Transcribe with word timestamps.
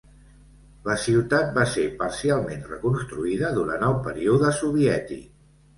La 0.87 0.95
ciutat 1.03 1.51
va 1.59 1.67
ser 1.75 1.85
parcialment 2.01 2.67
reconstruïda 2.73 3.53
durant 3.61 3.87
el 3.93 3.99
període 4.09 4.55
soviètic. 4.65 5.27